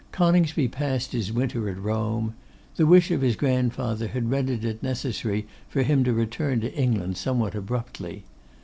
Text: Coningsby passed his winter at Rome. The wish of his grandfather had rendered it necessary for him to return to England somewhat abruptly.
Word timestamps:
Coningsby 0.11 0.67
passed 0.69 1.11
his 1.11 1.31
winter 1.31 1.69
at 1.69 1.77
Rome. 1.79 2.33
The 2.75 2.87
wish 2.87 3.11
of 3.11 3.21
his 3.21 3.35
grandfather 3.35 4.07
had 4.07 4.31
rendered 4.31 4.65
it 4.65 4.81
necessary 4.81 5.45
for 5.69 5.83
him 5.83 6.03
to 6.05 6.11
return 6.13 6.59
to 6.61 6.73
England 6.73 7.17
somewhat 7.17 7.53
abruptly. 7.53 8.23